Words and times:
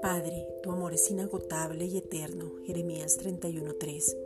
Padre, 0.00 0.48
tu 0.62 0.70
amor 0.70 0.94
es 0.94 1.10
inagotable 1.10 1.84
y 1.84 1.98
eterno. 1.98 2.50
Jeremías 2.64 3.18
31:3. 3.18 4.16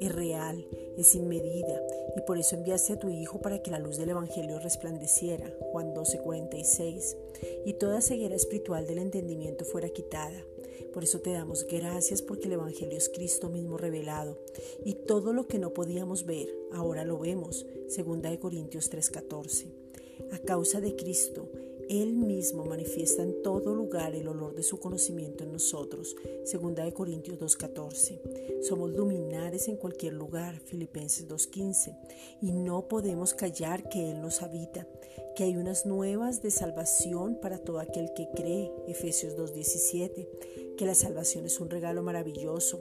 Es 0.00 0.12
real, 0.12 0.66
es 0.96 1.06
sin 1.06 1.28
medida, 1.28 1.80
y 2.16 2.22
por 2.22 2.38
eso 2.38 2.56
enviaste 2.56 2.94
a 2.94 2.98
tu 2.98 3.08
Hijo 3.08 3.40
para 3.40 3.62
que 3.62 3.70
la 3.70 3.78
luz 3.78 3.98
del 3.98 4.10
Evangelio 4.10 4.58
resplandeciera. 4.58 5.54
Juan 5.70 5.94
12:46. 5.94 7.16
Y 7.64 7.74
toda 7.74 8.00
ceguera 8.00 8.34
espiritual 8.34 8.86
del 8.88 8.98
entendimiento 8.98 9.64
fuera 9.64 9.90
quitada. 9.90 10.44
Por 10.92 11.04
eso 11.04 11.20
te 11.20 11.30
damos 11.30 11.66
gracias 11.68 12.20
porque 12.20 12.46
el 12.46 12.54
Evangelio 12.54 12.96
es 12.96 13.08
Cristo 13.08 13.48
mismo 13.48 13.76
revelado. 13.76 14.38
Y 14.84 14.94
todo 14.94 15.32
lo 15.32 15.46
que 15.46 15.60
no 15.60 15.72
podíamos 15.72 16.26
ver, 16.26 16.48
ahora 16.72 17.04
lo 17.04 17.18
vemos. 17.18 17.64
Segunda 17.86 18.30
de 18.30 18.40
Corintios 18.40 18.90
3:14. 18.90 19.87
A 20.32 20.38
causa 20.38 20.80
de 20.80 20.96
Cristo, 20.96 21.48
él 21.88 22.16
mismo 22.16 22.66
manifiesta 22.66 23.22
en 23.22 23.42
todo 23.42 23.74
lugar 23.74 24.14
el 24.14 24.28
olor 24.28 24.54
de 24.54 24.62
su 24.62 24.78
conocimiento 24.78 25.44
en 25.44 25.52
nosotros. 25.52 26.14
Segunda 26.44 26.84
de 26.84 26.92
Corintios 26.92 27.38
2.14. 27.38 28.62
Somos 28.62 28.90
luminares 28.90 29.68
en 29.68 29.76
cualquier 29.76 30.12
lugar. 30.12 30.60
Filipenses 30.60 31.26
2.15. 31.26 31.96
Y 32.42 32.52
no 32.52 32.88
podemos 32.88 33.32
callar 33.32 33.88
que 33.88 34.10
Él 34.10 34.20
nos 34.20 34.42
habita, 34.42 34.86
que 35.34 35.44
hay 35.44 35.56
unas 35.56 35.86
nuevas 35.86 36.42
de 36.42 36.50
salvación 36.50 37.38
para 37.40 37.56
todo 37.56 37.78
aquel 37.78 38.12
que 38.12 38.28
cree. 38.34 38.70
Efesios 38.86 39.34
2.17. 39.38 40.67
Que 40.78 40.86
la 40.86 40.94
salvación 40.94 41.44
es 41.44 41.60
un 41.60 41.68
regalo 41.68 42.02
maravilloso 42.02 42.80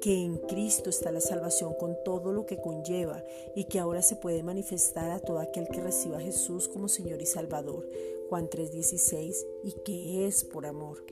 que 0.00 0.14
en 0.14 0.36
Cristo 0.36 0.90
está 0.90 1.12
la 1.12 1.20
salvación 1.20 1.74
con 1.74 1.96
todo 2.04 2.32
lo 2.32 2.44
que 2.46 2.60
conlleva 2.60 3.22
y 3.54 3.64
que 3.64 3.78
ahora 3.78 4.02
se 4.02 4.16
puede 4.16 4.42
manifestar 4.42 5.10
a 5.12 5.20
todo 5.20 5.38
aquel 5.38 5.68
que 5.68 5.80
reciba 5.80 6.18
a 6.18 6.22
Jesús 6.22 6.68
como 6.68 6.88
Señor 6.88 7.22
y 7.22 7.26
Salvador. 7.26 7.88
Juan 8.28 8.48
3:16, 8.48 9.46
y 9.62 9.72
que 9.84 10.26
es 10.26 10.42
por 10.42 10.66
amor. 10.66 11.04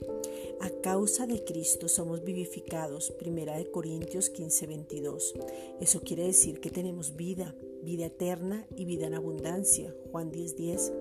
A 0.59 0.69
causa 0.81 1.27
de 1.27 1.43
Cristo 1.43 1.87
somos 1.87 2.23
vivificados, 2.23 3.11
Primera 3.11 3.57
de 3.57 3.69
Corintios 3.69 4.29
15:22. 4.29 5.33
Eso 5.79 6.01
quiere 6.01 6.23
decir 6.23 6.59
que 6.59 6.69
tenemos 6.69 7.15
vida, 7.15 7.55
vida 7.83 8.05
eterna 8.05 8.65
y 8.75 8.85
vida 8.85 9.07
en 9.07 9.13
abundancia, 9.13 9.93
Juan 10.11 10.31
10:10, 10.31 10.91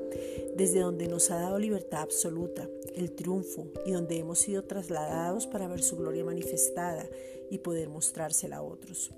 desde 0.56 0.80
donde 0.80 1.08
nos 1.08 1.30
ha 1.30 1.36
dado 1.36 1.58
libertad 1.58 2.02
absoluta, 2.02 2.68
el 2.94 3.12
triunfo 3.12 3.66
y 3.86 3.92
donde 3.92 4.18
hemos 4.18 4.38
sido 4.38 4.64
trasladados 4.64 5.46
para 5.46 5.68
ver 5.68 5.82
su 5.82 5.96
gloria 5.96 6.24
manifestada 6.24 7.08
y 7.50 7.58
poder 7.58 7.88
mostrársela 7.88 8.58
a 8.58 8.62
otros. 8.62 9.10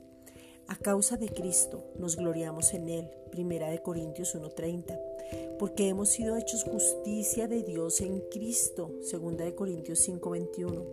A 0.69 0.77
causa 0.77 1.17
de 1.17 1.29
Cristo 1.29 1.85
nos 1.99 2.17
gloriamos 2.17 2.75
en 2.75 2.89
Él, 2.89 3.11
Primera 3.31 3.71
de 3.71 3.83
Corintios 3.83 4.35
1:30 4.35 4.99
porque 5.63 5.89
hemos 5.89 6.09
sido 6.09 6.37
hechos 6.37 6.65
justicia 6.65 7.47
de 7.47 7.63
Dios 7.63 8.01
en 8.01 8.19
Cristo, 8.31 8.91
2 9.09 9.53
Corintios 9.55 10.01
5:21. 10.01 10.85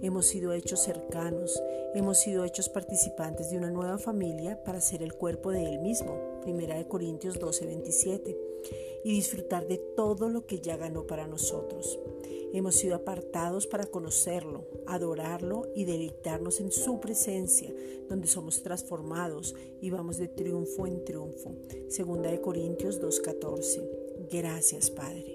Hemos 0.00 0.24
sido 0.24 0.54
hechos 0.54 0.80
cercanos, 0.80 1.62
hemos 1.94 2.18
sido 2.18 2.44
hechos 2.46 2.70
participantes 2.70 3.50
de 3.50 3.58
una 3.58 3.70
nueva 3.70 3.98
familia 3.98 4.64
para 4.64 4.80
ser 4.80 5.02
el 5.02 5.12
cuerpo 5.12 5.50
de 5.50 5.66
Él 5.66 5.78
mismo, 5.80 6.40
1 6.46 6.88
Corintios 6.88 7.38
12:27, 7.38 8.34
y 9.04 9.10
disfrutar 9.10 9.66
de 9.66 9.76
todo 9.76 10.30
lo 10.30 10.46
que 10.46 10.60
ya 10.60 10.78
ganó 10.78 11.06
para 11.06 11.26
nosotros. 11.26 11.98
Hemos 12.54 12.76
sido 12.76 12.94
apartados 12.94 13.66
para 13.66 13.86
conocerlo, 13.86 14.64
adorarlo 14.86 15.72
y 15.74 15.86
deleitarnos 15.86 16.60
en 16.60 16.70
su 16.70 17.00
presencia, 17.00 17.74
donde 18.08 18.28
somos 18.28 18.62
transformados 18.62 19.56
y 19.80 19.90
vamos 19.90 20.18
de 20.18 20.28
triunfo 20.28 20.86
en 20.86 21.04
triunfo. 21.04 21.56
Segunda 21.88 22.30
de 22.30 22.40
Corintios 22.40 23.02
2.14. 23.02 24.28
Gracias, 24.30 24.88
Padre. 24.88 25.33